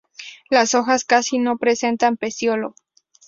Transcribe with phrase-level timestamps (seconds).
[0.49, 2.73] Las hojas casi no presentan pecíolo.